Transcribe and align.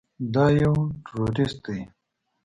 دا 0.33 0.45
يو 0.61 0.73
ټروريست 1.05 1.57
دى. 1.65 1.79